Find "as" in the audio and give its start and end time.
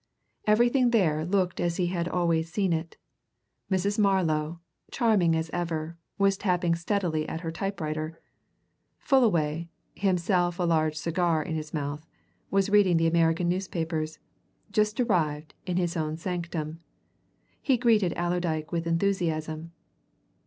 1.59-1.77, 5.35-5.51